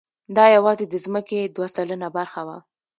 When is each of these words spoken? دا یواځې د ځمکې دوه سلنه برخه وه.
دا 0.35 0.45
یواځې 0.55 0.85
د 0.89 0.95
ځمکې 1.05 1.39
دوه 1.55 1.67
سلنه 1.75 2.07
برخه 2.17 2.41
وه. 2.47 2.57